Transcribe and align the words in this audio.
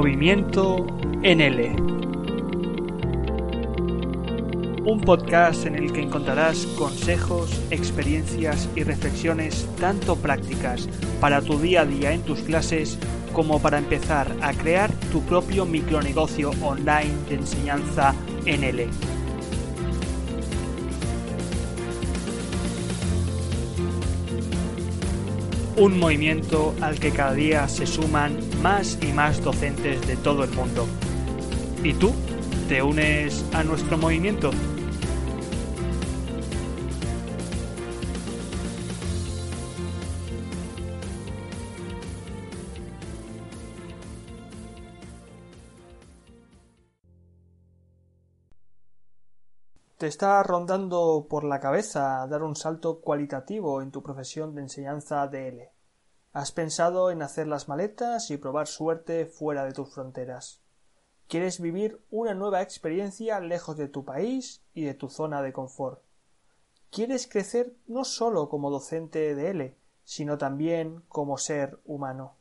Movimiento 0.00 0.86
NL. 1.24 1.74
Un 4.86 5.00
podcast 5.00 5.66
en 5.66 5.74
el 5.74 5.92
que 5.92 6.02
encontrarás 6.02 6.66
consejos, 6.78 7.60
experiencias 7.72 8.68
y 8.76 8.84
reflexiones 8.84 9.66
tanto 9.80 10.14
prácticas 10.14 10.88
para 11.20 11.42
tu 11.42 11.58
día 11.58 11.80
a 11.80 11.84
día 11.84 12.12
en 12.12 12.22
tus 12.22 12.38
clases 12.42 12.96
como 13.32 13.60
para 13.60 13.78
empezar 13.78 14.36
a 14.40 14.52
crear 14.52 14.92
tu 15.10 15.20
propio 15.22 15.66
micronegocio 15.66 16.52
online 16.62 17.12
de 17.28 17.34
enseñanza 17.34 18.14
NL. 18.46 18.86
Un 25.76 25.98
movimiento 25.98 26.72
al 26.80 27.00
que 27.00 27.10
cada 27.10 27.34
día 27.34 27.66
se 27.66 27.84
suman 27.84 28.47
más 28.62 28.98
y 29.02 29.12
más 29.12 29.42
docentes 29.42 30.06
de 30.06 30.16
todo 30.16 30.44
el 30.44 30.50
mundo. 30.50 30.86
¿Y 31.82 31.94
tú? 31.94 32.12
¿Te 32.68 32.82
unes 32.82 33.44
a 33.54 33.62
nuestro 33.62 33.96
movimiento? 33.96 34.50
¿Te 49.98 50.06
está 50.06 50.42
rondando 50.44 51.26
por 51.28 51.42
la 51.42 51.58
cabeza 51.58 52.24
dar 52.28 52.44
un 52.44 52.54
salto 52.54 53.00
cualitativo 53.00 53.82
en 53.82 53.90
tu 53.90 54.00
profesión 54.00 54.54
de 54.54 54.62
enseñanza 54.62 55.26
DL? 55.26 55.77
¿Has 56.38 56.52
pensado 56.52 57.10
en 57.10 57.20
hacer 57.22 57.48
las 57.48 57.66
maletas 57.66 58.30
y 58.30 58.36
probar 58.36 58.68
suerte 58.68 59.26
fuera 59.26 59.64
de 59.64 59.72
tus 59.72 59.92
fronteras? 59.92 60.62
¿Quieres 61.26 61.60
vivir 61.60 62.00
una 62.10 62.32
nueva 62.32 62.62
experiencia 62.62 63.40
lejos 63.40 63.76
de 63.76 63.88
tu 63.88 64.04
país 64.04 64.62
y 64.72 64.84
de 64.84 64.94
tu 64.94 65.08
zona 65.08 65.42
de 65.42 65.52
confort? 65.52 66.00
¿Quieres 66.92 67.26
crecer 67.26 67.72
no 67.88 68.04
solo 68.04 68.48
como 68.48 68.70
docente 68.70 69.34
de 69.34 69.50
L, 69.50 69.76
sino 70.04 70.38
también 70.38 71.02
como 71.08 71.38
ser 71.38 71.80
humano? 71.84 72.36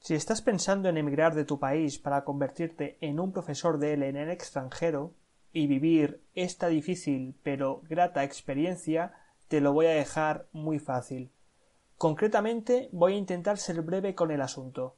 Si 0.00 0.14
estás 0.14 0.40
pensando 0.40 0.88
en 0.88 0.96
emigrar 0.96 1.34
de 1.34 1.44
tu 1.44 1.58
país 1.58 1.98
para 1.98 2.24
convertirte 2.24 2.96
en 3.02 3.20
un 3.20 3.30
profesor 3.30 3.76
de 3.76 3.92
L 3.92 4.08
en 4.08 4.16
el 4.16 4.30
extranjero, 4.30 5.12
y 5.52 5.66
vivir 5.66 6.24
esta 6.34 6.68
difícil 6.68 7.34
pero 7.42 7.82
grata 7.90 8.24
experiencia, 8.24 9.12
te 9.48 9.60
lo 9.60 9.74
voy 9.74 9.84
a 9.84 9.90
dejar 9.90 10.48
muy 10.52 10.78
fácil. 10.78 11.30
Concretamente 12.02 12.88
voy 12.90 13.12
a 13.12 13.18
intentar 13.18 13.58
ser 13.58 13.80
breve 13.82 14.16
con 14.16 14.32
el 14.32 14.42
asunto. 14.42 14.96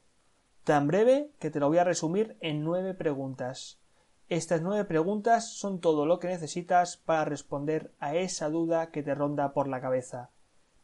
Tan 0.63 0.87
breve 0.87 1.29
que 1.37 1.51
te 1.51 1.59
lo 1.59 1.67
voy 1.67 1.77
a 1.77 1.83
resumir 1.83 2.35
en 2.41 2.63
nueve 2.63 2.95
preguntas. 2.95 3.79
Estas 4.27 4.63
nueve 4.63 4.85
preguntas 4.85 5.53
son 5.53 5.79
todo 5.79 6.07
lo 6.07 6.17
que 6.17 6.29
necesitas 6.29 6.97
para 6.97 7.23
responder 7.23 7.93
a 7.99 8.15
esa 8.15 8.49
duda 8.49 8.89
que 8.89 9.03
te 9.03 9.13
ronda 9.13 9.53
por 9.53 9.67
la 9.67 9.81
cabeza. 9.81 10.31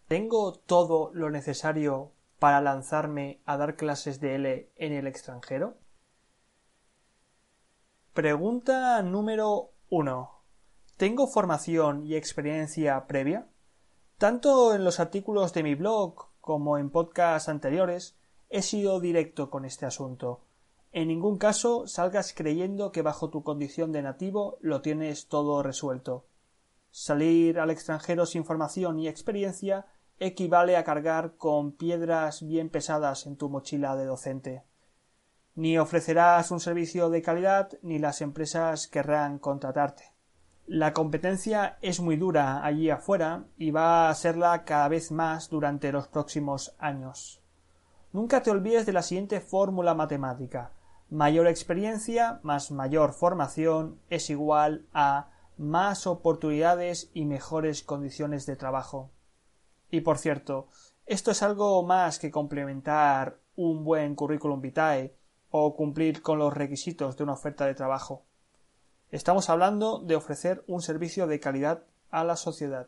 ¿Tengo 0.08 0.54
todo 0.54 1.10
lo 1.12 1.32
necesario 1.32 2.12
para 2.38 2.62
lanzarme 2.62 3.42
a 3.46 3.58
dar 3.58 3.76
clases 3.76 4.20
de 4.20 4.36
L 4.36 4.72
en 4.76 4.94
el 4.94 5.08
extranjero? 5.08 5.74
Pregunta 8.14 9.02
número 9.02 9.72
1. 9.90 10.32
¿Tengo 10.98 11.26
formación 11.26 12.06
y 12.06 12.14
experiencia 12.14 13.08
previa? 13.08 13.48
Tanto 14.22 14.76
en 14.76 14.84
los 14.84 15.00
artículos 15.00 15.52
de 15.52 15.64
mi 15.64 15.74
blog 15.74 16.28
como 16.42 16.78
en 16.78 16.92
podcasts 16.92 17.50
anteriores 17.50 18.16
he 18.52 18.62
sido 18.62 19.00
directo 19.00 19.50
con 19.50 19.66
este 19.66 19.88
asunto. 19.88 20.42
En 20.92 21.08
ningún 21.08 21.40
caso 21.40 21.88
salgas 21.88 22.32
creyendo 22.32 22.92
que 22.92 23.02
bajo 23.02 23.32
tu 23.32 23.42
condición 23.42 23.92
de 23.92 24.04
nativo 24.04 24.60
lo 24.62 24.84
tienes 24.84 25.28
todo 25.28 25.64
resuelto. 25.64 26.28
Salir 26.92 27.60
al 27.60 27.72
extranjero 27.72 28.28
sin 28.28 28.46
formación 28.46 29.00
y 29.00 29.08
experiencia 29.08 29.88
equivale 30.20 30.78
a 30.78 30.84
cargar 30.84 31.36
con 31.38 31.72
piedras 31.72 32.46
bien 32.46 32.70
pesadas 32.70 33.26
en 33.26 33.38
tu 33.38 33.50
mochila 33.50 33.96
de 33.96 34.06
docente. 34.06 34.64
Ni 35.56 35.80
ofrecerás 35.80 36.52
un 36.52 36.60
servicio 36.60 37.10
de 37.10 37.24
calidad 37.24 37.72
ni 37.82 37.98
las 37.98 38.22
empresas 38.22 38.88
querrán 38.88 39.40
contratarte. 39.40 40.14
La 40.68 40.94
competencia 40.94 41.78
es 41.82 42.00
muy 42.00 42.16
dura 42.16 42.64
allí 42.64 42.90
afuera 42.90 43.46
y 43.58 43.72
va 43.72 44.10
a 44.10 44.16
serla 44.16 44.64
cada 44.64 44.88
vez 44.88 45.12
más 45.12 45.50
durante 45.50 45.92
los 45.92 46.08
próximos 46.08 46.76
años. 46.80 47.42
Nunca 48.14 48.42
te 48.42 48.52
olvides 48.52 48.86
de 48.86 48.94
la 48.94 49.02
siguiente 49.02 49.42
fórmula 49.42 49.94
matemática. 49.94 50.72
Mayor 51.10 51.48
experiencia 51.48 52.40
más 52.44 52.72
mayor 52.72 53.14
formación 53.14 54.00
es 54.10 54.30
igual 54.30 54.86
a 54.94 55.30
más 55.58 56.08
oportunidades 56.08 57.12
y 57.14 57.26
mejores 57.26 57.84
condiciones 57.84 58.46
de 58.46 58.56
trabajo. 58.56 59.12
Y 59.90 60.02
por 60.02 60.18
cierto, 60.18 60.68
esto 61.06 61.32
es 61.32 61.44
algo 61.44 61.84
más 61.84 62.18
que 62.18 62.32
complementar 62.32 63.40
un 63.56 63.84
buen 63.84 64.16
currículum 64.16 64.62
vitae 64.62 65.16
o 65.50 65.76
cumplir 65.76 66.22
con 66.22 66.40
los 66.40 66.54
requisitos 66.54 67.18
de 67.18 67.24
una 67.24 67.34
oferta 67.34 67.66
de 67.66 67.76
trabajo. 67.76 68.24
Estamos 69.12 69.50
hablando 69.50 70.00
de 70.00 70.16
ofrecer 70.16 70.64
un 70.68 70.82
servicio 70.82 71.28
de 71.28 71.42
calidad 71.42 71.84
a 72.12 72.24
la 72.24 72.38
sociedad. 72.38 72.88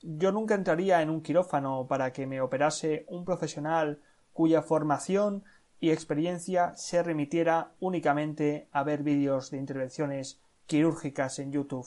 Yo 0.00 0.32
nunca 0.32 0.54
entraría 0.54 1.02
en 1.02 1.10
un 1.10 1.20
quirófano 1.20 1.86
para 1.86 2.14
que 2.14 2.26
me 2.26 2.40
operase 2.40 3.04
un 3.08 3.26
profesional 3.26 4.00
cuya 4.32 4.62
formación 4.62 5.44
y 5.78 5.90
experiencia 5.90 6.74
se 6.76 7.02
remitiera 7.02 7.74
únicamente 7.78 8.70
a 8.72 8.84
ver 8.84 9.02
vídeos 9.02 9.50
de 9.50 9.58
intervenciones 9.58 10.40
quirúrgicas 10.64 11.38
en 11.38 11.52
YouTube. 11.52 11.86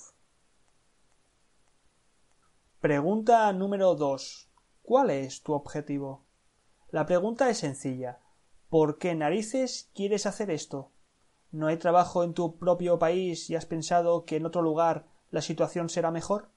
Pregunta 2.80 3.52
número 3.54 3.96
2. 3.96 4.52
¿Cuál 4.84 5.10
es 5.10 5.42
tu 5.42 5.54
objetivo? 5.54 6.26
La 6.92 7.08
pregunta 7.08 7.50
es 7.50 7.58
sencilla. 7.58 8.20
¿Por 8.70 9.00
qué 9.00 9.16
narices 9.16 9.90
quieres 9.96 10.28
hacer 10.28 10.52
esto? 10.52 10.92
¿No 11.54 11.68
hay 11.68 11.78
trabajo 11.78 12.24
en 12.24 12.34
tu 12.34 12.58
propio 12.58 12.98
país 12.98 13.48
y 13.52 13.56
has 13.56 13.68
pensado 13.68 14.26
que 14.26 14.38
en 14.38 14.48
otro 14.48 14.64
lugar 14.64 15.06
la 15.30 15.44
situación 15.44 15.88
será 15.88 16.10
mejor? 16.10 16.50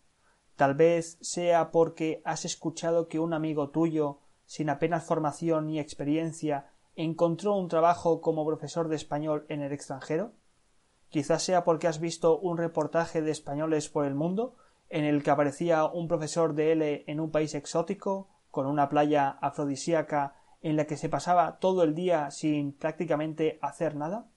Tal 0.57 0.75
vez 0.75 1.19
sea 1.21 1.71
porque 1.71 2.23
has 2.25 2.47
escuchado 2.47 3.07
que 3.07 3.21
un 3.21 3.34
amigo 3.34 3.69
tuyo, 3.69 4.21
sin 4.47 4.71
apenas 4.71 5.05
formación 5.05 5.67
ni 5.67 5.79
experiencia, 5.79 6.71
encontró 6.95 7.55
un 7.57 7.69
trabajo 7.69 8.23
como 8.23 8.47
profesor 8.47 8.89
de 8.89 8.97
español 8.97 9.45
en 9.51 9.61
el 9.61 9.71
extranjero? 9.71 10.33
Quizás 11.11 11.43
sea 11.43 11.63
porque 11.63 11.89
has 11.89 12.01
visto 12.01 12.39
un 12.39 12.57
reportaje 12.57 13.21
de 13.21 13.33
españoles 13.33 13.91
por 13.91 14.07
el 14.07 14.15
mundo 14.15 14.57
en 14.89 15.04
el 15.04 15.22
que 15.22 15.31
aparecía 15.31 15.84
un 15.84 16.09
profesor 16.09 16.54
de 16.54 16.72
L 16.72 17.04
en 17.07 17.21
un 17.21 17.31
país 17.31 17.54
exótico, 17.54 18.31
con 18.51 18.66
una 18.66 18.89
playa 18.89 19.28
afrodisíaca 19.42 20.37
en 20.63 20.77
la 20.77 20.87
que 20.87 20.97
se 20.97 21.10
pasaba 21.10 21.59
todo 21.59 21.83
el 21.83 21.95
día 21.95 22.31
sin 22.31 22.72
prácticamente 22.72 23.59
hacer 23.60 23.95
nada? 23.95 24.31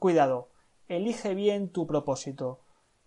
Cuidado, 0.00 0.48
elige 0.88 1.34
bien 1.34 1.68
tu 1.68 1.86
propósito. 1.86 2.60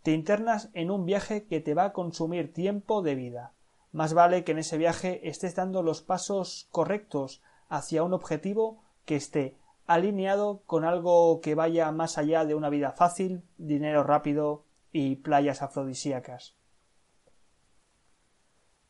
Te 0.03 0.11
internas 0.11 0.69
en 0.75 0.91
un 0.91 1.07
viaje 1.07 1.47
que 1.47 1.59
te 1.59 1.73
va 1.73 1.85
a 1.85 1.91
consumir 1.91 2.53
tiempo 2.53 3.01
de 3.01 3.15
vida. 3.15 3.53
Más 3.91 4.13
vale 4.13 4.43
que 4.43 4.51
en 4.51 4.59
ese 4.59 4.77
viaje 4.77 5.27
estés 5.27 5.55
dando 5.55 5.81
los 5.81 6.03
pasos 6.03 6.67
correctos 6.69 7.41
hacia 7.67 8.03
un 8.03 8.13
objetivo 8.13 8.83
que 9.05 9.15
esté 9.15 9.57
alineado 9.87 10.61
con 10.67 10.85
algo 10.85 11.41
que 11.41 11.55
vaya 11.55 11.91
más 11.91 12.19
allá 12.19 12.45
de 12.45 12.53
una 12.53 12.69
vida 12.69 12.91
fácil, 12.91 13.41
dinero 13.57 14.03
rápido 14.03 14.63
y 14.91 15.15
playas 15.15 15.63
afrodisíacas. 15.63 16.57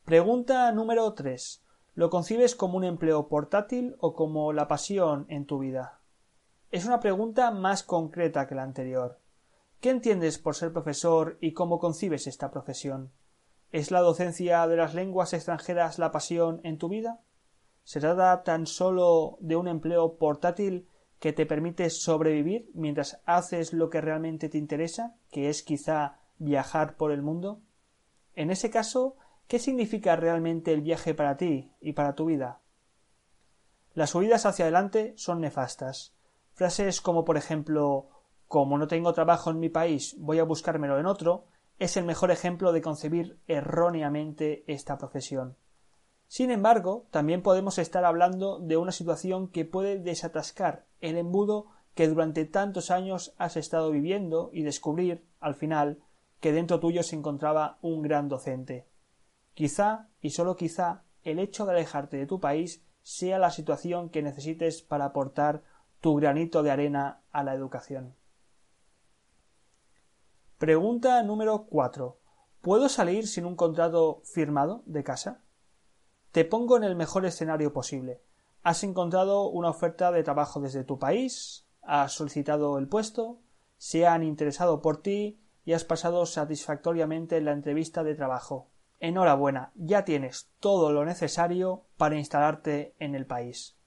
Pregunta 0.03 0.69
número 0.73 1.13
3. 1.13 1.63
¿Lo 1.95 2.09
concibes 2.09 2.53
como 2.53 2.75
un 2.75 2.83
empleo 2.83 3.29
portátil 3.29 3.95
o 3.99 4.13
como 4.13 4.51
la 4.51 4.67
pasión 4.67 5.25
en 5.29 5.45
tu 5.45 5.59
vida? 5.59 6.02
Es 6.73 6.85
una 6.87 6.99
pregunta 6.99 7.51
más 7.51 7.83
concreta 7.83 8.47
que 8.47 8.55
la 8.55 8.63
anterior. 8.63 9.19
¿Qué 9.79 9.91
entiendes 9.91 10.39
por 10.39 10.55
ser 10.55 10.73
profesor 10.73 11.37
y 11.39 11.53
cómo 11.53 11.77
concibes 11.77 12.25
esta 12.25 12.49
profesión? 12.49 13.11
¿Es 13.71 13.91
la 13.91 13.99
docencia 13.99 14.65
de 14.65 14.75
las 14.75 14.95
lenguas 14.95 15.33
extranjeras 15.33 15.99
la 15.99 16.11
pasión 16.11 16.61
en 16.63 16.79
tu 16.79 16.89
vida? 16.89 17.21
¿Se 17.83 17.99
trata 17.99 18.41
tan 18.41 18.65
solo 18.65 19.37
de 19.39 19.55
un 19.55 19.67
empleo 19.67 20.17
portátil 20.17 20.89
que 21.19 21.31
te 21.31 21.45
permite 21.45 21.91
sobrevivir 21.91 22.71
mientras 22.73 23.21
haces 23.25 23.71
lo 23.71 23.91
que 23.91 24.01
realmente 24.01 24.49
te 24.49 24.57
interesa, 24.57 25.15
que 25.29 25.49
es 25.49 25.61
quizá 25.61 26.21
viajar 26.39 26.97
por 26.97 27.11
el 27.11 27.21
mundo? 27.21 27.61
En 28.33 28.49
ese 28.49 28.71
caso, 28.71 29.15
¿qué 29.47 29.59
significa 29.59 30.15
realmente 30.15 30.73
el 30.73 30.81
viaje 30.81 31.13
para 31.13 31.37
ti 31.37 31.71
y 31.81 31.93
para 31.93 32.15
tu 32.15 32.25
vida? 32.25 32.61
Las 33.93 34.09
subidas 34.09 34.47
hacia 34.47 34.65
adelante 34.65 35.13
son 35.17 35.39
nefastas. 35.39 36.15
Frases 36.53 37.01
como 37.01 37.25
por 37.25 37.38
ejemplo 37.38 38.09
como 38.47 38.77
no 38.77 38.88
tengo 38.88 39.13
trabajo 39.13 39.50
en 39.50 39.59
mi 39.59 39.69
país, 39.69 40.15
voy 40.19 40.38
a 40.38 40.44
buscármelo 40.44 41.00
en 41.00 41.07
otro, 41.07 41.45
es 41.79 41.97
el 41.97 42.05
mejor 42.05 42.29
ejemplo 42.29 42.71
de 42.71 42.81
concebir 42.81 43.39
erróneamente 43.47 44.63
esta 44.67 44.97
profesión. 45.00 45.57
Sin 46.27 46.51
embargo, 46.51 47.07
también 47.09 47.41
podemos 47.41 47.77
estar 47.79 48.05
hablando 48.05 48.59
de 48.59 48.77
una 48.77 48.91
situación 48.91 49.47
que 49.47 49.65
puede 49.65 50.00
desatascar 50.00 50.85
el 51.01 51.17
embudo 51.17 51.67
que 51.95 52.07
durante 52.07 52.45
tantos 52.45 52.91
años 52.91 53.33
has 53.38 53.57
estado 53.57 53.91
viviendo 53.91 54.49
y 54.53 54.63
descubrir, 54.63 55.25
al 55.39 55.56
final, 55.56 56.03
que 56.39 56.51
dentro 56.51 56.79
tuyo 56.79 57.03
se 57.03 57.15
encontraba 57.15 57.77
un 57.81 58.01
gran 58.01 58.29
docente. 58.29 58.88
Quizá, 59.53 60.09
y 60.21 60.31
solo 60.31 60.56
quizá, 60.56 61.03
el 61.23 61.39
hecho 61.39 61.65
de 61.65 61.71
alejarte 61.71 62.17
de 62.17 62.25
tu 62.25 62.39
país 62.39 62.83
sea 63.01 63.38
la 63.38 63.51
situación 63.51 64.09
que 64.09 64.21
necesites 64.21 64.81
para 64.81 65.06
aportar 65.06 65.63
tu 66.03 66.15
granito 66.15 66.63
de 66.63 66.69
arena 66.69 67.21
a 67.31 67.45
la 67.45 67.53
educación. 67.53 68.13
Pregunta 70.57 71.23
número 71.23 71.65
4. 71.67 72.19
¿Puedo 72.59 72.89
salir 72.89 73.25
sin 73.25 73.45
un 73.45 73.55
contrato 73.55 74.19
firmado 74.25 74.83
de 74.85 75.01
casa? 75.05 75.45
Te 76.33 76.44
pongo 76.44 76.75
en 76.75 76.83
el 76.83 76.97
mejor 76.97 77.25
escenario 77.25 77.71
posible. 77.71 78.21
Has 78.63 78.83
encontrado 78.83 79.47
una 79.47 79.69
oferta 79.69 80.11
de 80.11 80.23
trabajo 80.23 80.59
desde 80.59 80.83
tu 80.83 81.00
país, 81.00 81.69
has 81.81 82.11
solicitado 82.11 82.77
el 82.79 82.89
puesto, 82.89 83.39
se 83.77 84.06
han 84.06 84.23
interesado 84.23 84.81
por 84.81 85.01
ti 85.01 85.39
y 85.63 85.71
has 85.71 85.85
pasado 85.85 86.25
satisfactoriamente 86.25 87.39
la 87.39 87.53
entrevista 87.53 88.03
de 88.03 88.15
trabajo. 88.15 88.73
Enhorabuena, 88.99 89.71
ya 89.75 90.03
tienes 90.03 90.51
todo 90.59 90.91
lo 90.91 91.06
necesario 91.06 91.85
para 91.95 92.17
instalarte 92.17 92.94
en 92.99 93.15
el 93.15 93.25
país. 93.25 93.77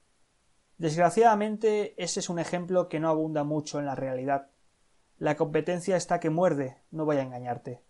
Desgraciadamente, 0.78 1.94
ese 2.02 2.20
es 2.20 2.28
un 2.28 2.38
ejemplo 2.38 2.88
que 2.88 3.00
no 3.00 3.08
abunda 3.08 3.44
mucho 3.44 3.78
en 3.78 3.86
la 3.86 3.94
realidad. 3.94 4.50
La 5.18 5.36
competencia 5.36 5.96
está 5.96 6.20
que 6.20 6.30
muerde, 6.30 6.76
no 6.90 7.06
voy 7.06 7.16
a 7.16 7.22
engañarte. 7.22 7.82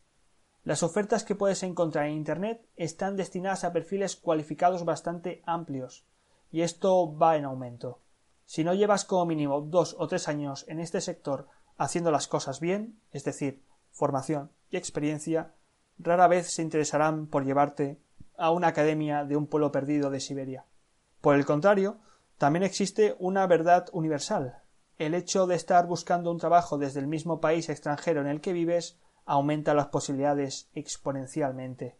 Las 0.62 0.82
ofertas 0.82 1.24
que 1.24 1.34
puedes 1.34 1.62
encontrar 1.62 2.06
en 2.06 2.14
Internet 2.14 2.66
están 2.76 3.16
destinadas 3.16 3.64
a 3.64 3.72
perfiles 3.72 4.16
cualificados 4.16 4.84
bastante 4.84 5.42
amplios, 5.46 6.06
y 6.50 6.62
esto 6.62 7.16
va 7.16 7.36
en 7.36 7.44
aumento. 7.44 8.00
Si 8.44 8.62
no 8.62 8.74
llevas 8.74 9.04
como 9.04 9.26
mínimo 9.26 9.60
dos 9.60 9.96
o 9.98 10.06
tres 10.06 10.28
años 10.28 10.64
en 10.68 10.78
este 10.78 11.00
sector 11.00 11.48
haciendo 11.76 12.10
las 12.10 12.28
cosas 12.28 12.60
bien, 12.60 13.00
es 13.10 13.24
decir, 13.24 13.62
formación 13.90 14.50
y 14.70 14.76
experiencia, 14.76 15.54
rara 15.98 16.28
vez 16.28 16.52
se 16.52 16.62
interesarán 16.62 17.26
por 17.26 17.44
llevarte 17.44 17.98
a 18.36 18.50
una 18.50 18.68
academia 18.68 19.24
de 19.24 19.36
un 19.36 19.46
pueblo 19.46 19.72
perdido 19.72 20.10
de 20.10 20.20
Siberia. 20.20 20.64
Por 21.20 21.34
el 21.34 21.44
contrario, 21.44 21.98
también 22.38 22.64
existe 22.64 23.16
una 23.18 23.46
verdad 23.46 23.86
universal, 23.92 24.62
el 24.98 25.14
hecho 25.14 25.46
de 25.46 25.56
estar 25.56 25.86
buscando 25.86 26.30
un 26.30 26.38
trabajo 26.38 26.78
desde 26.78 27.00
el 27.00 27.06
mismo 27.06 27.40
país 27.40 27.68
extranjero 27.68 28.20
en 28.20 28.26
el 28.26 28.40
que 28.40 28.52
vives 28.52 28.98
aumenta 29.24 29.74
las 29.74 29.88
posibilidades 29.88 30.70
exponencialmente. 30.74 31.98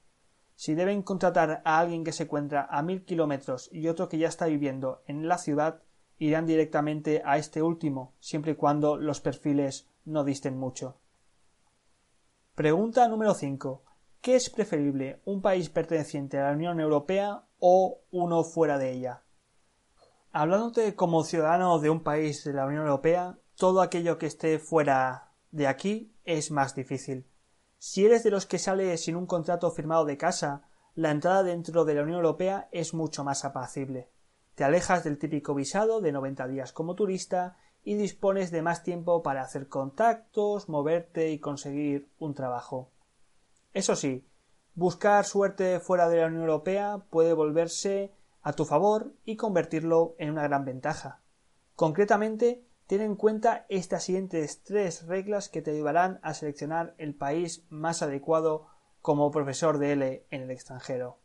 Si 0.55 0.75
deben 0.75 1.03
contratar 1.03 1.63
a 1.65 1.79
alguien 1.79 2.05
que 2.05 2.13
se 2.13 2.25
encuentra 2.25 2.67
a 2.71 2.83
mil 2.83 3.05
kilómetros 3.05 3.69
y 3.73 3.89
otro 3.89 4.09
que 4.09 4.19
ya 4.19 4.29
está 4.29 4.47
viviendo 4.47 5.03
en 5.07 5.29
la 5.29 5.37
ciudad, 5.37 5.83
irán 6.19 6.47
directamente 6.47 7.23
a 7.25 7.37
este 7.37 7.63
último, 7.63 8.15
siempre 8.21 8.53
y 8.53 8.55
cuando 8.57 8.97
los 8.97 9.21
perfiles 9.21 9.89
no 10.05 10.25
disten 10.25 10.59
mucho. 10.59 10.99
Pregunta 12.55 13.07
número 13.09 13.35
5. 13.35 13.85
¿Qué 14.23 14.37
es 14.37 14.49
preferible, 14.49 15.21
un 15.27 15.43
país 15.43 15.69
perteneciente 15.69 16.39
a 16.39 16.49
la 16.49 16.53
Unión 16.53 16.81
Europea 16.81 17.45
o 17.59 18.01
uno 18.11 18.45
fuera 18.45 18.79
de 18.79 18.93
ella? 18.93 19.26
Hablándote 20.39 20.95
como 20.95 21.25
ciudadano 21.25 21.79
de 21.79 21.89
un 21.89 22.03
país 22.03 22.45
de 22.45 22.53
la 22.53 22.67
Unión 22.67 22.83
Europea, 22.83 23.39
todo 23.55 23.81
aquello 23.81 24.19
que 24.19 24.27
esté 24.27 24.59
fuera 24.59 25.33
de 25.51 25.67
aquí 25.67 26.15
es 26.27 26.51
más 26.51 26.75
difícil. 26.75 27.27
Si 27.79 28.05
eres 28.05 28.23
de 28.23 28.31
los 28.31 28.45
que 28.45 28.59
sale 28.59 28.95
sin 28.99 29.17
un 29.17 29.25
contrato 29.25 29.71
firmado 29.71 30.05
de 30.05 30.19
casa, 30.19 30.69
la 30.95 31.11
entrada 31.11 31.43
dentro 31.43 31.87
de 31.87 31.95
la 31.95 32.03
Unión 32.03 32.19
Europea 32.19 32.69
es 32.71 32.93
mucho 32.93 33.25
más 33.25 33.47
apacible. 33.47 34.11
Te 34.55 34.65
alejas 34.65 35.05
del 35.05 35.17
típico 35.17 35.55
visado 35.55 36.03
de 36.03 36.13
90 36.13 36.49
días 36.49 36.71
como 36.71 36.97
turista 36.97 37.57
y 37.83 37.95
dispones 37.95 38.51
de 38.51 38.61
más 38.61 38.83
tiempo 38.83 39.23
para 39.23 39.41
hacer 39.41 39.69
contactos, 39.69 40.69
moverte 40.69 41.31
y 41.31 41.39
conseguir 41.39 42.11
un 42.19 42.35
trabajo. 42.35 42.91
Eso 43.73 43.97
sí, 43.97 44.29
buscar 44.75 45.25
suerte 45.25 45.81
fuera 45.81 46.11
de 46.11 46.21
la 46.21 46.27
Unión 46.27 46.43
Europea 46.43 47.07
puede 47.09 47.33
volverse 47.33 48.13
a 48.47 48.53
tu 48.53 48.65
favor 48.65 49.13
y 49.25 49.35
convertirlo 49.35 50.15
en 50.19 50.31
una 50.31 50.45
gran 50.45 50.65
ventaja. 50.65 51.21
Concretamente, 51.75 52.65
ten 52.87 53.01
en 53.01 53.17
cuenta 53.17 53.67
estas 53.69 54.05
siguientes 54.05 54.63
tres 54.63 55.05
reglas 55.05 55.49
que 55.49 55.63
te 55.63 55.73
ayudarán 55.73 56.21
a 56.23 56.33
seleccionar 56.33 56.95
el 56.97 57.17
país 57.17 57.67
más 57.71 58.03
adecuado 58.03 58.69
como 59.03 59.33
profesor 59.33 59.79
de 59.79 59.95
L 59.95 60.27
en 60.31 60.43
el 60.43 60.53
extranjero. 60.53 61.19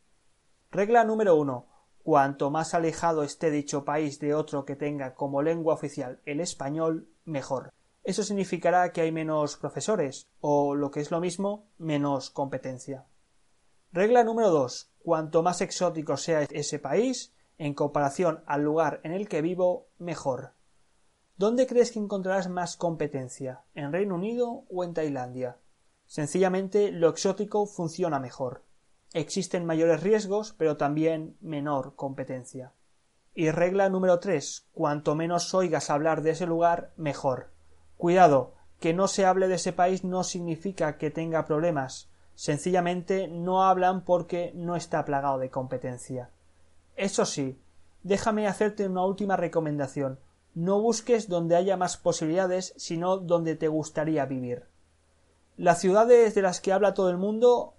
Regla 0.71 1.03
número 1.03 1.35
uno. 1.35 1.67
Cuanto 2.01 2.49
más 2.49 2.73
alejado 2.73 3.21
esté 3.21 3.51
dicho 3.51 3.85
país 3.85 4.19
de 4.19 4.33
otro 4.33 4.65
que 4.65 4.75
tenga 4.75 5.13
como 5.13 5.43
lengua 5.43 5.75
oficial 5.75 6.21
el 6.25 6.39
español, 6.39 7.07
mejor. 7.23 7.71
Eso 8.03 8.23
significará 8.23 8.91
que 8.91 9.01
hay 9.01 9.11
menos 9.11 9.57
profesores, 9.57 10.27
o 10.39 10.73
lo 10.73 10.89
que 10.89 11.01
es 11.01 11.11
lo 11.11 11.19
mismo, 11.19 11.69
menos 11.77 12.31
competencia. 12.31 13.05
Regla 13.91 14.23
número 14.23 14.49
dos. 14.49 14.90
Cuanto 15.03 15.41
más 15.43 15.61
exótico 15.61 16.17
sea 16.17 16.43
ese 16.43 16.79
país, 16.79 17.33
en 17.57 17.73
comparación 17.73 18.43
al 18.45 18.63
lugar 18.63 19.01
en 19.03 19.11
el 19.11 19.27
que 19.27 19.41
vivo, 19.41 19.87
mejor. 19.97 20.53
¿Dónde 21.37 21.65
crees 21.65 21.91
que 21.91 21.99
encontrarás 21.99 22.49
más 22.49 22.77
competencia? 22.77 23.63
¿En 23.73 23.91
Reino 23.91 24.15
Unido 24.15 24.65
o 24.69 24.83
en 24.83 24.93
Tailandia? 24.93 25.57
Sencillamente 26.05 26.91
lo 26.91 27.09
exótico 27.09 27.65
funciona 27.65 28.19
mejor. 28.19 28.63
Existen 29.13 29.65
mayores 29.65 30.03
riesgos, 30.03 30.53
pero 30.57 30.77
también 30.77 31.37
menor 31.41 31.95
competencia. 31.95 32.73
Y 33.33 33.49
regla 33.49 33.89
número 33.89 34.19
tres. 34.19 34.67
Cuanto 34.71 35.15
menos 35.15 35.53
oigas 35.53 35.89
hablar 35.89 36.21
de 36.21 36.31
ese 36.31 36.45
lugar, 36.45 36.93
mejor. 36.95 37.51
Cuidado, 37.97 38.53
que 38.79 38.93
no 38.93 39.07
se 39.07 39.25
hable 39.25 39.47
de 39.47 39.55
ese 39.55 39.73
país 39.73 40.03
no 40.03 40.23
significa 40.23 40.97
que 40.97 41.11
tenga 41.11 41.45
problemas, 41.45 42.10
Sencillamente 42.41 43.27
no 43.27 43.61
hablan 43.61 44.03
porque 44.03 44.51
no 44.55 44.75
está 44.75 45.05
plagado 45.05 45.37
de 45.37 45.51
competencia. 45.51 46.31
Eso 46.95 47.23
sí, 47.23 47.61
déjame 48.01 48.47
hacerte 48.47 48.87
una 48.87 49.05
última 49.05 49.37
recomendación. 49.37 50.17
No 50.55 50.81
busques 50.81 51.29
donde 51.29 51.55
haya 51.55 51.77
más 51.77 51.97
posibilidades, 51.97 52.73
sino 52.77 53.17
donde 53.17 53.55
te 53.55 53.67
gustaría 53.67 54.25
vivir. 54.25 54.65
Las 55.55 55.81
ciudades 55.81 56.33
de 56.33 56.41
las 56.41 56.61
que 56.61 56.73
habla 56.73 56.95
todo 56.95 57.11
el 57.11 57.17
mundo 57.17 57.75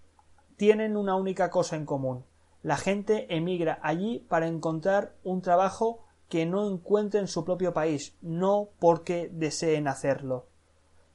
tienen 0.57 0.97
una 0.97 1.17
única 1.17 1.51
cosa 1.51 1.75
en 1.75 1.85
común. 1.85 2.25
La 2.63 2.77
gente 2.77 3.35
emigra 3.35 3.81
allí 3.83 4.21
para 4.29 4.47
encontrar 4.47 5.17
un 5.25 5.43
trabajo 5.43 6.05
que 6.29 6.47
no 6.47 6.71
encuentre 6.71 7.19
en 7.19 7.27
su 7.27 7.45
propio 7.45 7.73
país, 7.73 8.17
no 8.21 8.69
porque 8.79 9.29
deseen 9.33 9.89
hacerlo. 9.89 10.52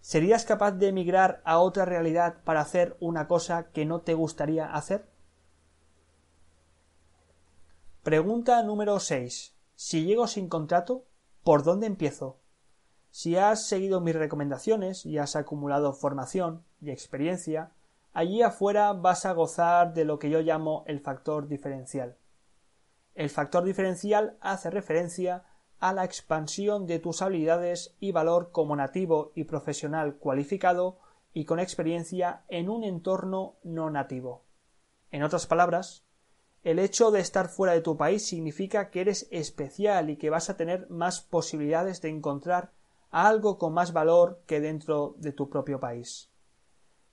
¿Serías 0.02 0.46
capaz 0.46 0.72
de 0.72 0.88
emigrar 0.88 1.42
a 1.44 1.60
otra 1.60 1.86
realidad 1.86 2.38
para 2.44 2.62
hacer 2.62 2.96
una 3.00 3.28
cosa 3.28 3.72
que 3.72 3.86
no 3.86 4.02
te 4.02 4.14
gustaría 4.14 4.74
hacer? 4.74 5.10
Pregunta 8.04 8.64
número 8.64 9.00
6. 9.00 9.54
Si 9.76 10.06
llego 10.06 10.28
sin 10.28 10.48
contrato, 10.48 11.06
¿por 11.44 11.64
dónde 11.64 11.88
empiezo? 11.88 12.40
Si 13.10 13.36
has 13.36 13.68
seguido 13.68 14.00
mis 14.00 14.16
recomendaciones 14.16 15.06
y 15.06 15.18
has 15.18 15.36
acumulado 15.36 15.92
formación 15.94 16.64
y 16.80 16.92
experiencia, 16.92 17.72
allí 18.14 18.42
afuera 18.42 18.94
vas 18.94 19.26
a 19.26 19.34
gozar 19.34 19.94
de 19.94 20.06
lo 20.06 20.20
que 20.20 20.30
yo 20.30 20.42
llamo 20.42 20.84
el 20.88 21.00
factor 21.00 21.48
diferencial. 21.48 22.16
El 23.14 23.30
factor 23.30 23.64
diferencial 23.64 24.38
hace 24.40 24.70
referencia 24.70 25.44
a 25.80 25.94
la 25.94 26.04
expansión 26.04 26.88
de 26.88 27.00
tus 27.00 27.22
habilidades 27.22 27.96
y 28.00 28.12
valor 28.12 28.52
como 28.52 28.76
nativo 28.76 29.32
y 29.36 29.44
profesional 29.44 30.16
cualificado 30.16 31.00
y 31.34 31.46
con 31.46 31.60
experiencia 31.60 32.44
en 32.48 32.70
un 32.70 32.84
entorno 32.84 33.58
no 33.64 33.90
nativo. 33.90 34.44
En 35.12 35.24
otras 35.24 35.46
palabras, 35.46 36.04
El 36.64 36.80
hecho 36.80 37.12
de 37.12 37.22
estar 37.22 37.48
fuera 37.48 37.72
de 37.72 37.80
tu 37.80 37.96
país 37.96 38.26
significa 38.26 38.90
que 38.90 39.00
eres 39.00 39.30
especial 39.32 40.10
y 40.10 40.18
que 40.18 40.30
vas 40.30 40.50
a 40.50 40.58
tener 40.58 40.90
más 40.90 41.22
posibilidades 41.22 42.02
de 42.02 42.10
encontrar 42.10 42.74
algo 43.10 43.58
con 43.58 43.74
más 43.74 43.94
valor 43.94 44.42
que 44.46 44.60
dentro 44.60 45.16
de 45.18 45.32
tu 45.32 45.50
propio 45.50 45.80
país. 45.80 46.30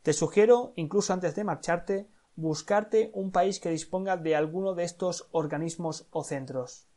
Te 0.02 0.12
sugiero, 0.12 0.72
incluso 0.74 1.12
antes 1.12 1.36
de 1.36 1.44
marcharte, 1.44 2.08
buscarte 2.34 3.10
un 3.14 3.30
país 3.30 3.60
que 3.60 3.70
disponga 3.70 4.16
de 4.16 4.34
alguno 4.34 4.74
de 4.74 4.82
estos 4.82 5.28
organismos 5.30 6.08
o 6.10 6.24
centros. 6.24 6.88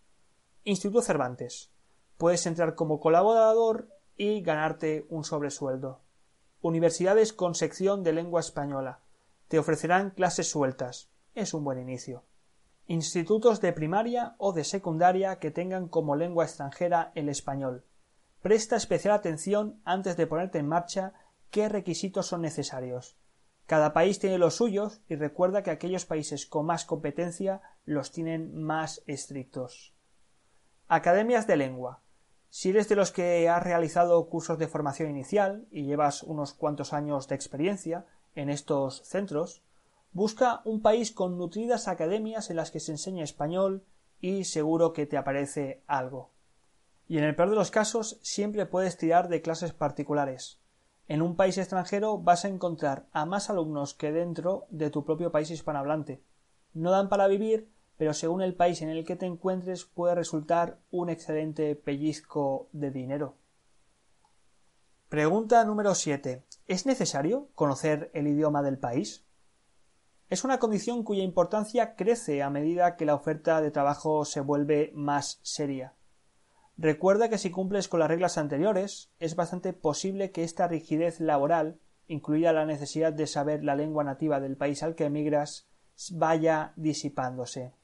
Instituto 0.67 1.01
Cervantes. 1.01 1.71
Puedes 2.17 2.45
entrar 2.45 2.75
como 2.75 2.99
colaborador 2.99 3.87
y 4.17 4.41
ganarte 4.41 5.05
un 5.07 5.23
sobresueldo. 5.23 6.01
Universidades 6.59 7.31
con 7.31 7.55
sección 7.55 8.03
de 8.03 8.11
lengua 8.11 8.41
española. 8.41 8.99
Te 9.47 9.59
ofrecerán 9.59 10.09
clases 10.09 10.49
sueltas. 10.49 11.09
Es 11.35 11.53
un 11.53 11.63
buen 11.63 11.79
inicio 11.79 12.25
institutos 12.89 13.59
de 13.59 13.73
primaria 13.73 14.35
o 14.37 14.53
de 14.53 14.63
secundaria 14.63 15.39
que 15.39 15.51
tengan 15.51 15.89
como 15.89 16.15
lengua 16.15 16.45
extranjera 16.45 17.11
el 17.15 17.27
español. 17.27 17.83
Presta 18.41 18.77
especial 18.77 19.13
atención 19.13 19.81
antes 19.83 20.15
de 20.15 20.25
ponerte 20.25 20.59
en 20.59 20.69
marcha 20.69 21.13
qué 21.49 21.67
requisitos 21.67 22.27
son 22.27 22.41
necesarios. 22.41 23.17
Cada 23.65 23.91
país 23.91 24.19
tiene 24.19 24.37
los 24.37 24.55
suyos 24.55 25.01
y 25.09 25.15
recuerda 25.15 25.63
que 25.63 25.71
aquellos 25.71 26.05
países 26.05 26.45
con 26.45 26.65
más 26.65 26.85
competencia 26.85 27.61
los 27.83 28.11
tienen 28.11 28.55
más 28.55 29.03
estrictos. 29.05 29.96
Academias 30.87 31.47
de 31.47 31.57
lengua. 31.57 32.01
Si 32.49 32.69
eres 32.69 32.87
de 32.89 32.95
los 32.95 33.11
que 33.11 33.49
has 33.49 33.63
realizado 33.63 34.27
cursos 34.29 34.57
de 34.57 34.67
formación 34.67 35.09
inicial 35.09 35.67
y 35.71 35.83
llevas 35.83 36.23
unos 36.23 36.53
cuantos 36.53 36.93
años 36.93 37.27
de 37.27 37.35
experiencia 37.35 38.05
en 38.35 38.49
estos 38.49 39.01
centros, 39.03 39.63
Busca 40.17 40.61
un 40.65 40.81
país 40.81 41.11
con 41.11 41.37
nutridas 41.37 41.87
academias 41.87 42.49
en 42.49 42.55
las 42.55 42.71
que 42.71 42.79
se 42.79 42.91
enseña 42.91 43.23
español 43.23 43.83
y 44.19 44.45
seguro 44.45 44.91
que 44.91 45.05
te 45.05 45.15
aparece 45.15 45.83
algo. 45.85 46.31
Y 47.07 47.19
en 47.19 47.23
el 47.23 47.35
peor 47.35 47.51
de 47.51 47.55
los 47.55 47.69
casos 47.69 48.17
siempre 48.23 48.65
puedes 48.65 48.97
tirar 48.97 49.29
de 49.29 49.43
clases 49.43 49.73
particulares. 49.73 50.59
En 51.07 51.21
un 51.21 51.35
país 51.35 51.59
extranjero 51.59 52.17
vas 52.17 52.45
a 52.45 52.47
encontrar 52.47 53.05
a 53.11 53.27
más 53.27 53.51
alumnos 53.51 53.93
que 53.93 54.11
dentro 54.11 54.65
de 54.69 54.89
tu 54.89 55.05
propio 55.05 55.31
país 55.31 55.51
hispanohablante. 55.51 56.23
No 56.73 56.89
dan 56.89 57.09
para 57.09 57.27
vivir, 57.27 57.69
pero 57.97 58.13
según 58.13 58.41
el 58.41 58.55
país 58.55 58.81
en 58.81 58.89
el 58.89 59.03
que 59.03 59.15
te 59.15 59.25
encuentres 59.25 59.85
puede 59.85 60.15
resultar 60.15 60.79
un 60.91 61.09
excelente 61.09 61.75
pellizco 61.75 62.69
de 62.71 62.91
dinero. 62.91 63.35
Pregunta 65.09 65.63
número 65.63 65.95
7. 65.95 66.43
¿Es 66.67 66.85
necesario 66.85 67.49
conocer 67.55 68.11
el 68.13 68.27
idioma 68.27 68.61
del 68.61 68.77
país? 68.77 69.25
Es 70.29 70.43
una 70.43 70.59
condición 70.59 71.03
cuya 71.03 71.23
importancia 71.23 71.95
crece 71.95 72.43
a 72.43 72.49
medida 72.49 72.97
que 72.97 73.05
la 73.05 73.15
oferta 73.15 73.61
de 73.61 73.71
trabajo 73.71 74.25
se 74.25 74.41
vuelve 74.41 74.91
más 74.93 75.39
seria. 75.41 75.95
Recuerda 76.75 77.29
que 77.29 77.37
si 77.37 77.49
cumples 77.49 77.87
con 77.87 78.01
las 78.01 78.09
reglas 78.09 78.37
anteriores, 78.37 79.09
es 79.19 79.35
bastante 79.35 79.71
posible 79.73 80.31
que 80.31 80.43
esta 80.43 80.67
rigidez 80.67 81.21
laboral, 81.21 81.79
incluida 82.07 82.51
la 82.51 82.65
necesidad 82.65 83.13
de 83.13 83.25
saber 83.25 83.63
la 83.63 83.75
lengua 83.75 84.03
nativa 84.03 84.39
del 84.41 84.57
país 84.57 84.83
al 84.83 84.95
que 84.95 85.05
emigras, 85.05 85.69
vaya 86.11 86.73
disipándose. 86.75 87.76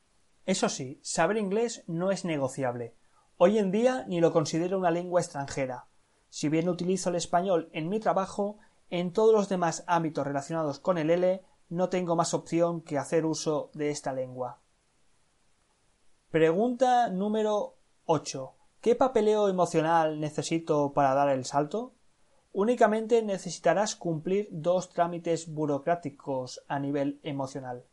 Eso 0.46 0.68
sí, 0.68 1.00
saber 1.02 1.38
inglés 1.38 1.84
no 1.88 2.12
es 2.12 2.26
negociable. 2.26 2.96
Hoy 3.38 3.58
en 3.58 3.72
día 3.72 4.06
ni 4.08 4.20
lo 4.20 4.34
considero 4.34 4.78
una 4.78 4.92
lengua 4.92 5.22
extranjera. 5.22 5.88
Si 6.30 6.50
bien 6.50 6.68
utilizo 6.68 7.10
el 7.10 7.16
español 7.16 7.70
en 7.72 7.88
mi 7.88 8.00
trabajo, 8.00 8.58
en 8.90 9.14
todos 9.14 9.34
los 9.34 9.50
demás 9.50 9.84
ámbitos 9.88 10.28
relacionados 10.28 10.80
con 10.80 10.98
el 10.98 11.10
L 11.10 11.44
no 11.70 11.90
tengo 11.90 12.16
más 12.16 12.34
opción 12.34 12.82
que 12.82 12.98
hacer 12.98 13.26
uso 13.26 13.72
de 13.74 13.90
esta 13.90 14.14
lengua. 14.14 14.60
Pregunta 16.30 17.10
número 17.10 17.78
8. 18.06 18.56
¿Qué 18.82 18.96
papeleo 18.96 19.48
emocional 19.48 20.20
necesito 20.20 20.92
para 20.92 21.14
dar 21.14 21.30
el 21.30 21.46
salto? 21.46 21.94
Únicamente 22.52 23.24
necesitarás 23.24 23.96
cumplir 23.96 24.50
dos 24.52 24.90
trámites 24.90 25.52
burocráticos 25.52 26.64
a 26.68 26.80
nivel 26.80 27.20
emocional. 27.24 27.86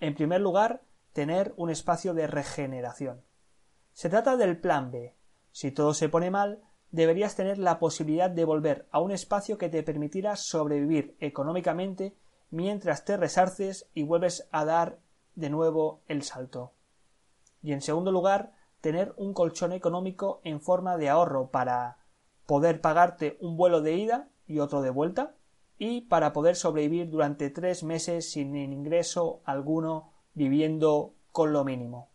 En 0.00 0.14
primer 0.14 0.40
lugar, 0.40 0.82
tener 1.12 1.54
un 1.56 1.70
espacio 1.70 2.14
de 2.14 2.26
regeneración. 2.26 3.22
Se 3.92 4.08
trata 4.08 4.36
del 4.36 4.58
plan 4.58 4.90
B. 4.90 5.14
Si 5.50 5.70
todo 5.70 5.94
se 5.94 6.08
pone 6.08 6.30
mal, 6.30 6.62
deberías 6.90 7.36
tener 7.36 7.58
la 7.58 7.78
posibilidad 7.78 8.30
de 8.30 8.44
volver 8.44 8.86
a 8.90 9.00
un 9.00 9.10
espacio 9.10 9.58
que 9.58 9.68
te 9.68 9.82
permitiera 9.82 10.36
sobrevivir 10.36 11.16
económicamente 11.20 12.16
mientras 12.50 13.04
te 13.04 13.16
resarces 13.16 13.88
y 13.94 14.02
vuelves 14.02 14.48
a 14.52 14.64
dar 14.64 14.98
de 15.34 15.50
nuevo 15.50 16.02
el 16.08 16.22
salto. 16.22 16.72
Y 17.62 17.72
en 17.72 17.80
segundo 17.80 18.12
lugar, 18.12 18.52
tener 18.80 19.14
un 19.16 19.32
colchón 19.32 19.72
económico 19.72 20.40
en 20.44 20.60
forma 20.60 20.96
de 20.96 21.08
ahorro 21.08 21.50
para 21.50 21.98
poder 22.46 22.80
pagarte 22.80 23.38
un 23.40 23.56
vuelo 23.56 23.80
de 23.80 23.94
ida 23.94 24.28
y 24.46 24.58
otro 24.58 24.82
de 24.82 24.90
vuelta 24.90 25.34
y 25.78 26.02
para 26.02 26.32
poder 26.32 26.56
sobrevivir 26.56 27.08
durante 27.08 27.48
tres 27.50 27.82
meses 27.84 28.30
sin 28.30 28.54
ingreso 28.56 29.40
alguno 29.44 30.11
viviendo 30.34 31.14
con 31.30 31.52
lo 31.52 31.64
mínimo. 31.64 32.10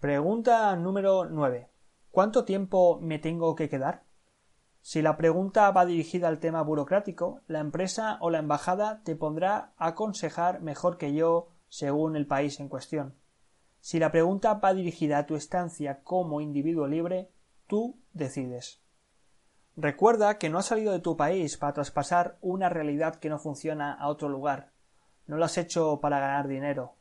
Pregunta 0.00 0.74
número 0.76 1.26
9. 1.26 1.70
¿Cuánto 2.10 2.44
tiempo 2.44 2.98
me 3.00 3.18
tengo 3.18 3.54
que 3.54 3.68
quedar? 3.68 4.04
Si 4.82 5.00
la 5.00 5.16
pregunta 5.16 5.70
va 5.70 5.86
dirigida 5.86 6.28
al 6.28 6.40
tema 6.40 6.60
burocrático, 6.62 7.40
la 7.46 7.60
empresa 7.60 8.18
o 8.20 8.28
la 8.28 8.38
embajada 8.38 9.00
te 9.02 9.16
pondrá 9.16 9.72
a 9.78 9.86
aconsejar 9.86 10.60
mejor 10.60 10.98
que 10.98 11.14
yo 11.14 11.48
según 11.68 12.16
el 12.16 12.26
país 12.26 12.60
en 12.60 12.68
cuestión. 12.68 13.14
Si 13.80 13.98
la 13.98 14.12
pregunta 14.12 14.52
va 14.52 14.74
dirigida 14.74 15.16
a 15.16 15.26
tu 15.26 15.36
estancia 15.36 16.02
como 16.02 16.42
individuo 16.42 16.86
libre, 16.86 17.30
tú 17.66 17.98
decides. 18.12 18.82
Recuerda 19.74 20.36
que 20.36 20.50
no 20.50 20.58
has 20.58 20.66
salido 20.66 20.92
de 20.92 21.00
tu 21.00 21.16
país 21.16 21.56
para 21.56 21.72
traspasar 21.72 22.36
una 22.42 22.68
realidad 22.68 23.16
que 23.16 23.30
no 23.30 23.38
funciona 23.38 23.94
a 23.94 24.08
otro 24.08 24.28
lugar. 24.28 24.73
No 25.26 25.36
lo 25.36 25.44
has 25.44 25.58
hecho 25.58 26.00
para 26.00 26.20
ganar 26.20 26.48
dinero. 26.48 26.94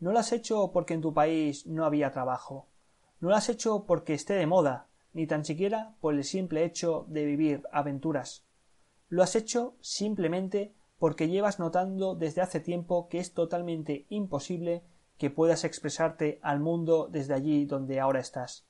No 0.00 0.12
lo 0.12 0.18
has 0.18 0.32
hecho 0.32 0.72
porque 0.72 0.94
en 0.94 1.00
tu 1.00 1.12
país 1.14 1.66
no 1.66 1.84
había 1.84 2.12
trabajo. 2.12 2.66
No 3.20 3.28
lo 3.30 3.36
has 3.36 3.48
hecho 3.48 3.84
porque 3.86 4.14
esté 4.14 4.34
de 4.34 4.46
moda 4.46 4.88
ni 5.12 5.26
tan 5.26 5.46
siquiera 5.46 5.94
por 6.00 6.14
el 6.14 6.24
simple 6.24 6.64
hecho 6.64 7.06
de 7.08 7.24
vivir 7.24 7.62
aventuras. 7.72 8.44
Lo 9.08 9.22
has 9.22 9.34
hecho 9.34 9.74
simplemente 9.80 10.74
porque 10.98 11.28
llevas 11.28 11.58
notando 11.58 12.14
desde 12.14 12.42
hace 12.42 12.60
tiempo 12.60 13.08
que 13.08 13.18
es 13.18 13.32
totalmente 13.32 14.04
imposible 14.10 14.82
que 15.16 15.30
puedas 15.30 15.64
expresarte 15.64 16.38
al 16.42 16.60
mundo 16.60 17.08
desde 17.10 17.32
allí 17.32 17.64
donde 17.64 17.98
ahora 17.98 18.20
estás. 18.20 18.66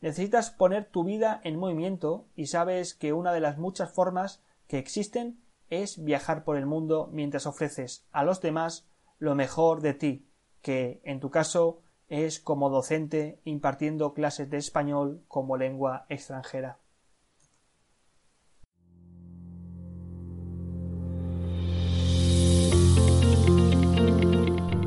Necesitas 0.00 0.50
poner 0.50 0.84
tu 0.84 1.02
vida 1.02 1.40
en 1.44 1.58
movimiento 1.58 2.26
y 2.36 2.46
sabes 2.46 2.94
que 2.94 3.12
una 3.12 3.32
de 3.32 3.40
las 3.40 3.58
muchas 3.58 3.92
formas 3.92 4.42
que 4.68 4.78
existen 4.78 5.40
es 5.70 6.02
viajar 6.02 6.44
por 6.44 6.56
el 6.56 6.66
mundo 6.66 7.08
mientras 7.12 7.46
ofreces 7.46 8.06
a 8.12 8.24
los 8.24 8.40
demás 8.40 8.88
lo 9.18 9.34
mejor 9.34 9.80
de 9.80 9.94
ti, 9.94 10.26
que, 10.60 11.00
en 11.04 11.20
tu 11.20 11.30
caso, 11.30 11.80
es 12.08 12.40
como 12.40 12.68
docente 12.68 13.40
impartiendo 13.44 14.12
clases 14.12 14.50
de 14.50 14.58
español 14.58 15.22
como 15.28 15.56
lengua 15.56 16.06
extranjera. 16.08 16.78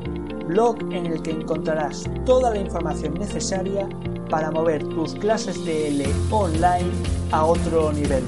blog 0.47 0.77
en 0.91 1.05
el 1.05 1.21
que 1.21 1.31
encontrarás 1.31 2.03
toda 2.25 2.51
la 2.51 2.59
información 2.59 3.13
necesaria 3.15 3.87
para 4.29 4.51
mover 4.51 4.83
tus 4.83 5.13
clases 5.15 5.63
de 5.65 5.87
L 5.89 6.05
online 6.31 6.91
a 7.31 7.45
otro 7.45 7.91
nivel. 7.91 8.23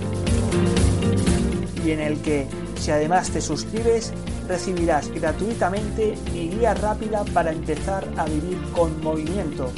Y 1.83 1.91
en 1.91 1.99
el 1.99 2.21
que, 2.21 2.47
si 2.79 2.91
además 2.91 3.29
te 3.29 3.41
suscribes, 3.41 4.13
recibirás 4.47 5.09
gratuitamente 5.09 6.15
mi 6.33 6.49
guía 6.49 6.73
rápida 6.73 7.23
para 7.33 7.51
empezar 7.51 8.07
a 8.17 8.25
vivir 8.25 8.59
con 8.75 9.01
movimiento, 9.01 9.69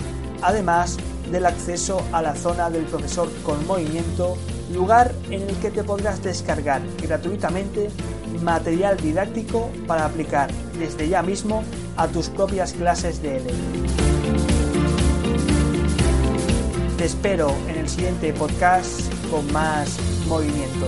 además 0.41 0.97
del 1.31 1.45
acceso 1.45 2.01
a 2.11 2.21
la 2.21 2.35
zona 2.35 2.69
del 2.69 2.83
profesor 2.83 3.29
con 3.43 3.65
movimiento, 3.67 4.37
lugar 4.73 5.13
en 5.29 5.41
el 5.41 5.55
que 5.57 5.71
te 5.71 5.83
podrás 5.83 6.21
descargar 6.23 6.81
gratuitamente 7.01 7.89
material 8.41 8.97
didáctico 8.97 9.69
para 9.87 10.05
aplicar 10.05 10.49
desde 10.77 11.09
ya 11.09 11.21
mismo 11.21 11.63
a 11.97 12.07
tus 12.07 12.29
propias 12.29 12.73
clases 12.73 13.21
de 13.21 13.37
L. 13.37 13.49
Te 16.97 17.05
espero 17.05 17.53
en 17.67 17.77
el 17.77 17.89
siguiente 17.89 18.33
podcast 18.33 19.11
con 19.29 19.51
más 19.51 19.97
movimiento. 20.27 20.87